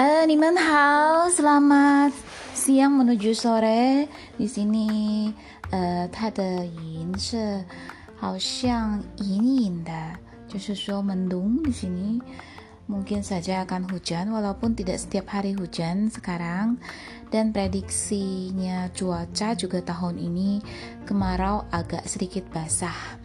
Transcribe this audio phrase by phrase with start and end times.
[0.00, 2.14] Eh, Niman hao, selamat
[2.56, 4.08] siang menuju sore.
[4.38, 5.28] Di sini,
[5.72, 7.64] eh, 它的音是
[8.16, 9.92] 好像隐隐的，
[10.48, 12.20] 就是说 mendung di sini.
[12.90, 16.82] Mungkin saja akan hujan, walaupun tidak setiap hari hujan sekarang.
[17.30, 20.58] Dan prediksinya cuaca juga tahun ini
[21.06, 23.20] kemarau agak sedikit basah.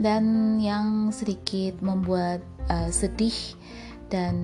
[0.00, 2.40] Dan yang sedikit membuat
[2.72, 3.36] uh, sedih
[4.08, 4.34] dan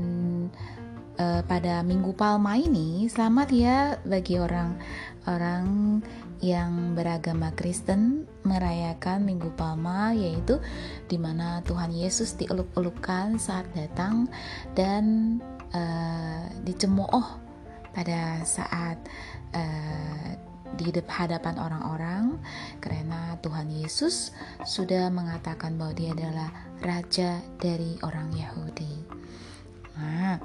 [1.19, 5.99] uh, pada Minggu Palma ini selamat ya bagi orang-orang
[6.43, 10.59] yang beragama Kristen merayakan Minggu Palma yaitu
[11.07, 14.27] di mana Tuhan Yesus dieluk-elukan saat datang
[14.75, 15.38] dan
[15.71, 17.41] uh, dicemooh
[17.95, 18.99] pada saat
[19.55, 20.29] uh,
[20.75, 22.35] di hadapan orang-orang
[22.83, 24.35] karena Tuhan Yesus
[24.67, 26.52] sudah mengatakan bahwa dia adalah
[26.83, 28.93] raja dari orang Yahudi.
[29.95, 30.35] Nah,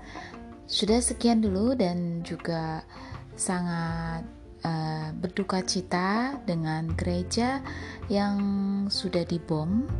[0.71, 2.87] sudah sekian dulu dan juga
[3.35, 4.23] sangat
[4.63, 7.59] uh, berduka cita dengan gereja
[8.07, 8.39] yang
[8.87, 9.91] sudah dibom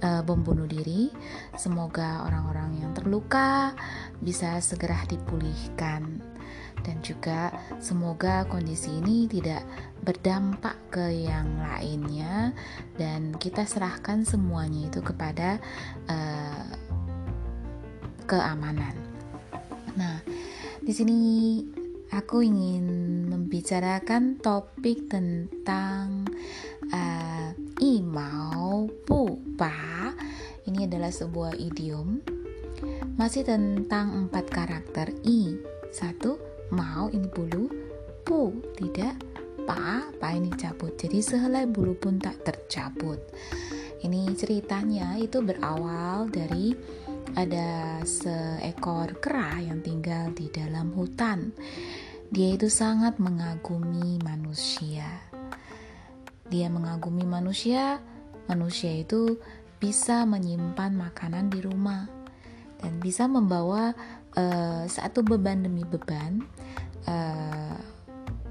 [0.00, 1.12] uh, bom bunuh diri.
[1.60, 3.76] Semoga orang-orang yang terluka
[4.24, 6.24] bisa segera dipulihkan
[6.88, 9.60] dan juga semoga kondisi ini tidak
[10.00, 12.56] berdampak ke yang lainnya
[12.96, 15.60] dan kita serahkan semuanya itu kepada
[16.08, 16.64] uh,
[18.24, 19.07] keamanan.
[19.98, 20.22] Nah,
[20.78, 21.18] di sini
[22.14, 22.86] aku ingin
[23.26, 26.22] membicarakan topik tentang
[26.94, 27.50] uh,
[27.82, 30.14] imau pupa.
[30.70, 32.22] Ini adalah sebuah idiom.
[33.18, 35.58] Masih tentang empat karakter i.
[35.90, 36.38] Satu,
[36.70, 37.66] mau ini bulu,
[38.22, 39.18] pu tidak,
[39.66, 40.94] pa, pa ini cabut.
[40.94, 43.18] Jadi sehelai bulu pun tak tercabut.
[43.98, 46.70] Ini ceritanya itu berawal dari
[47.34, 51.52] ada seekor kera yang tinggal di dalam hutan.
[52.28, 55.28] Dia itu sangat mengagumi manusia.
[56.48, 58.00] Dia mengagumi manusia,
[58.48, 59.36] manusia itu
[59.76, 62.08] bisa menyimpan makanan di rumah
[62.80, 63.92] dan bisa membawa
[64.36, 66.42] uh, satu beban demi beban,
[67.04, 67.76] uh,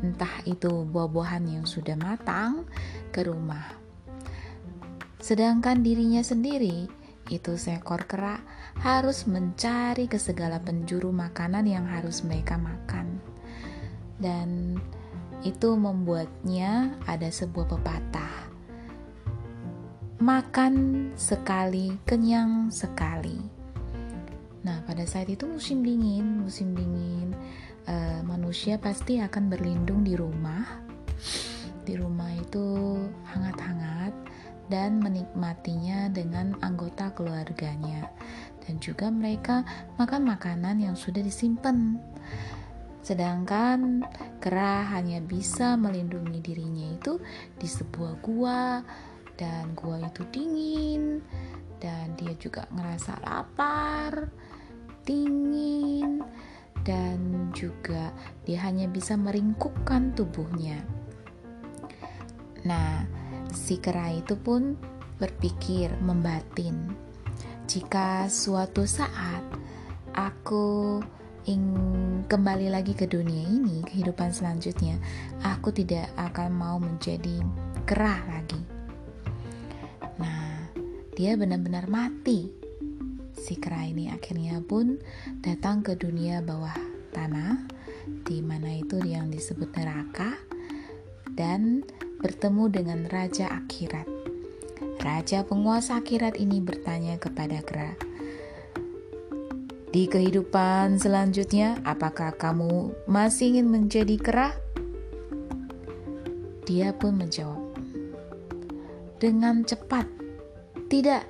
[0.03, 2.69] entah itu buah-buahan yang sudah matang
[3.09, 3.65] ke rumah.
[5.17, 8.39] Sedangkan dirinya sendiri itu seekor kera
[8.79, 13.19] harus mencari ke segala penjuru makanan yang harus mereka makan.
[14.17, 14.79] Dan
[15.45, 18.35] itu membuatnya ada sebuah pepatah.
[20.17, 20.73] Makan
[21.13, 23.37] sekali, kenyang sekali.
[24.65, 27.31] Nah, pada saat itu musim dingin, musim dingin,
[27.85, 30.65] uh, manusia pasti akan berlindung di rumah.
[31.85, 32.97] Di rumah itu
[33.31, 34.11] hangat-hangat,
[34.67, 38.11] dan menikmatinya dengan anggota keluarganya.
[38.67, 39.63] Dan juga mereka
[39.95, 41.95] makan makanan yang sudah disimpan.
[43.07, 44.03] Sedangkan
[44.43, 47.15] kera hanya bisa melindungi dirinya itu
[47.55, 48.83] di sebuah gua
[49.39, 51.23] dan gua itu dingin
[51.79, 54.27] dan dia juga ngerasa lapar
[55.07, 56.19] dingin
[56.83, 58.11] dan juga
[58.43, 60.83] dia hanya bisa meringkukkan tubuhnya.
[62.67, 63.07] Nah
[63.53, 64.75] si kera itu pun
[65.17, 66.93] berpikir membatin,
[67.67, 69.43] jika suatu saat
[70.15, 71.01] aku
[71.47, 74.99] ingin kembali lagi ke dunia ini, kehidupan selanjutnya,
[75.43, 77.39] aku tidak akan mau menjadi
[77.87, 78.59] kera lagi.
[80.19, 80.67] Nah,
[81.15, 82.51] dia benar-benar mati.
[83.31, 84.99] Si kera ini akhirnya pun
[85.39, 86.75] datang ke dunia bawah
[87.15, 87.63] tanah,
[88.27, 90.35] di mana itu yang disebut neraka,
[91.31, 91.87] dan
[92.17, 94.09] bertemu dengan Raja Akhirat.
[94.97, 97.93] Raja penguasa akhirat ini bertanya kepada Kera,
[99.93, 104.49] "Di kehidupan selanjutnya, apakah kamu masih ingin menjadi kera?"
[106.67, 107.77] Dia pun menjawab,
[109.21, 110.09] "Dengan cepat,
[110.91, 111.23] tidak.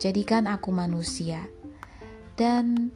[0.00, 1.46] Jadikan aku manusia."
[2.34, 2.90] Dan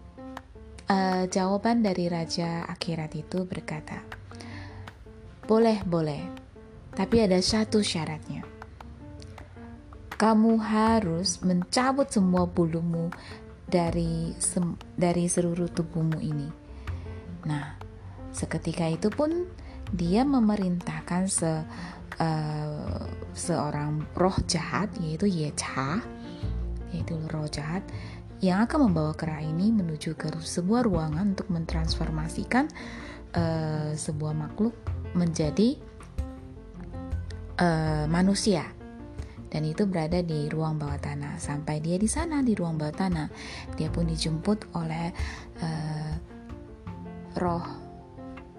[0.90, 4.02] uh, jawaban dari Raja Akhirat itu berkata,
[5.46, 6.37] "Boleh, boleh."
[6.98, 8.42] Tapi ada satu syaratnya.
[10.18, 13.06] Kamu harus mencabut semua bulumu
[13.70, 16.50] dari sem dari seluruh tubuhmu ini.
[17.46, 17.78] Nah,
[18.34, 19.46] seketika itu pun
[19.94, 21.52] dia memerintahkan se
[22.18, 26.02] uh, seorang roh jahat yaitu Yecha
[26.90, 27.86] yaitu roh jahat
[28.42, 32.66] yang akan membawa kera ini menuju ke sebuah ruangan untuk mentransformasikan
[33.38, 34.74] uh, sebuah makhluk
[35.14, 35.78] menjadi
[37.58, 38.78] uh, manusia
[39.48, 41.40] dan itu berada di ruang bawah tanah.
[41.40, 43.26] Sampai dia di sana di ruang bawah tanah,
[43.80, 45.12] dia pun dijemput oleh
[45.64, 46.12] uh,
[47.40, 47.64] roh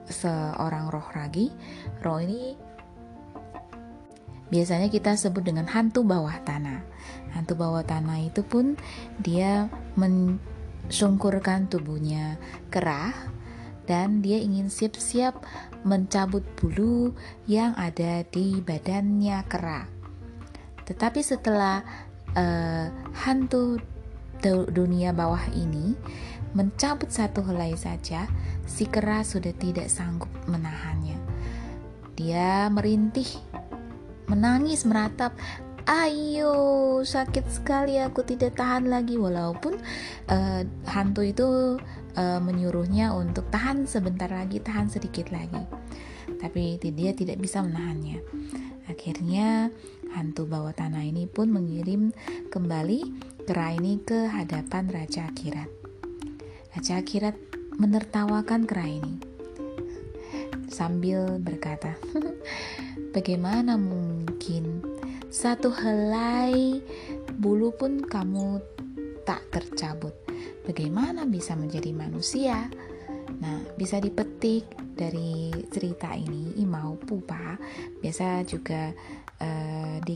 [0.10, 1.54] seorang roh ragi.
[2.02, 2.58] Roh ini
[4.50, 6.82] biasanya kita sebut dengan hantu bawah tanah.
[7.38, 8.74] Hantu bawah tanah itu pun
[9.22, 12.42] dia mensungkurkan tubuhnya
[12.74, 13.14] kerah
[13.90, 15.42] dan dia ingin siap-siap
[15.82, 17.18] mencabut bulu
[17.50, 19.90] yang ada di badannya kera.
[20.86, 21.82] Tetapi setelah
[22.38, 22.86] uh,
[23.26, 23.82] hantu
[24.70, 25.98] dunia bawah ini
[26.54, 28.30] mencabut satu helai saja,
[28.70, 31.18] si kera sudah tidak sanggup menahannya.
[32.14, 33.28] Dia merintih,
[34.30, 35.34] menangis, meratap,
[35.90, 36.54] ayo
[37.02, 39.74] sakit sekali aku tidak tahan lagi walaupun
[40.30, 41.48] uh, hantu itu
[42.20, 45.64] uh, menyuruhnya untuk tahan sebentar lagi, tahan sedikit lagi.
[46.28, 48.20] Tapi dia tidak bisa menahannya.
[48.92, 49.72] Akhirnya
[50.12, 52.12] hantu bawah tanah ini pun mengirim
[52.52, 53.00] kembali
[53.48, 55.70] kera ini ke hadapan Raja Akirat.
[56.76, 57.38] Raja Akirat
[57.80, 59.16] menertawakan kera ini
[60.70, 61.98] sambil berkata,
[63.16, 64.86] "Bagaimana mungkin
[65.30, 66.82] satu helai
[67.38, 68.62] bulu pun kamu
[69.26, 70.29] tak tercabut?
[70.70, 72.70] Bagaimana bisa menjadi manusia.
[73.42, 77.58] Nah, bisa dipetik dari cerita ini Imau Pupa
[77.98, 78.94] biasa juga
[79.42, 80.14] uh, di,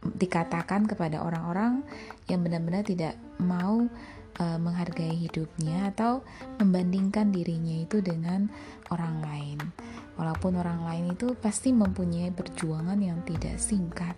[0.00, 1.84] dikatakan kepada orang-orang
[2.30, 3.84] yang benar-benar tidak mau
[4.40, 6.24] uh, menghargai hidupnya atau
[6.56, 8.48] membandingkan dirinya itu dengan
[8.88, 9.58] orang lain.
[10.16, 14.16] Walaupun orang lain itu pasti mempunyai perjuangan yang tidak singkat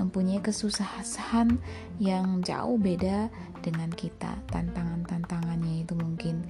[0.00, 1.60] mempunyai kesusahan
[2.00, 3.28] yang jauh beda
[3.60, 4.40] dengan kita.
[4.48, 6.48] Tantangan-tantangannya itu mungkin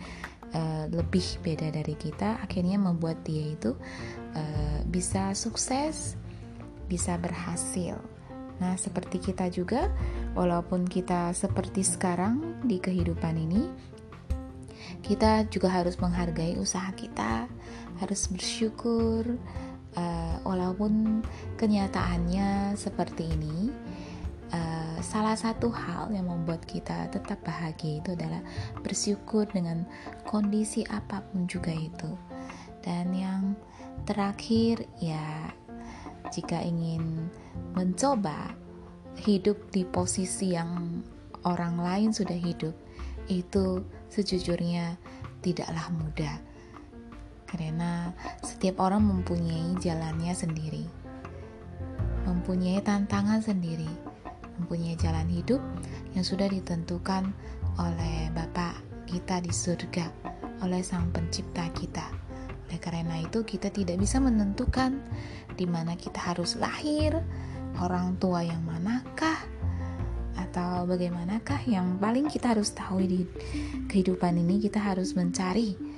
[0.55, 3.75] uh, lebih beda dari kita, akhirnya membuat dia itu
[4.39, 6.15] uh, bisa sukses,
[6.87, 7.99] bisa berhasil.
[8.61, 9.89] Nah, seperti kita juga,
[10.37, 13.67] walaupun kita seperti sekarang di kehidupan ini,
[15.01, 17.49] kita juga harus menghargai usaha kita,
[18.05, 19.41] harus bersyukur,
[20.51, 21.23] walaupun
[21.55, 23.71] kenyataannya seperti ini
[24.51, 28.43] uh, salah satu hal yang membuat kita tetap bahagia itu adalah
[28.83, 29.87] bersyukur dengan
[30.27, 32.11] kondisi apa pun juga itu.
[32.83, 33.55] Dan yang
[34.09, 35.55] terakhir ya
[36.35, 37.31] jika ingin
[37.79, 38.59] mencoba
[39.23, 41.05] hidup di posisi yang
[41.45, 42.73] orang lain sudah hidup
[43.29, 44.97] itu sejujurnya
[45.45, 46.50] tidaklah mudah
[47.51, 48.15] karena
[48.47, 50.87] setiap orang mempunyai jalannya sendiri,
[52.23, 53.91] mempunyai tantangan sendiri,
[54.63, 55.59] mempunyai jalan hidup
[56.15, 57.35] yang sudah ditentukan
[57.83, 58.79] oleh Bapa
[59.11, 60.07] kita di surga,
[60.63, 62.07] oleh Sang Pencipta kita.
[62.71, 65.03] Oleh karena itu, kita tidak bisa menentukan
[65.59, 67.19] di mana kita harus lahir,
[67.83, 69.43] orang tua yang manakah,
[70.39, 71.67] atau bagaimanakah.
[71.67, 73.27] Yang paling kita harus tahu di
[73.91, 75.90] kehidupan ini kita harus mencari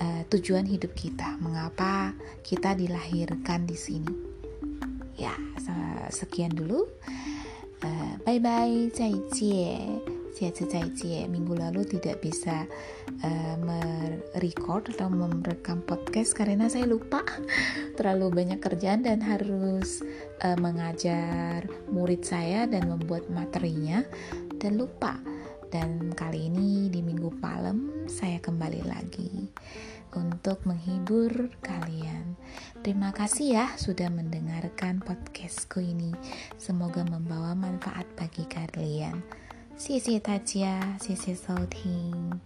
[0.00, 2.14] uh, tujuan hidup kita, mengapa
[2.46, 4.14] kita dilahirkan di sini.
[5.18, 5.34] Ya,
[6.14, 6.86] sekian dulu.
[7.78, 8.90] bye bye bye,
[10.94, 12.62] cie minggu lalu tidak bisa
[13.26, 17.26] uh, merecord atau merekam podcast karena saya lupa.
[17.98, 20.06] Terlalu banyak kerjaan dan harus
[20.46, 24.06] uh, mengajar murid saya dan membuat materinya.
[24.58, 25.18] Dan lupa.
[25.71, 29.49] dan kali ini di minggu malam saya kembali lagi
[30.13, 32.37] untuk menghibur kalian.
[32.85, 36.13] Terima kasih ya sudah mendengarkan podcastku ini.
[36.61, 39.23] Semoga membawa manfaat bagi kalian.
[39.75, 42.39] 谢谢大家，谢谢收听。